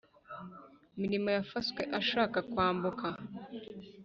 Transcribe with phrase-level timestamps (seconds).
[0.99, 3.07] mirimo yafaswe ashaka kwambuka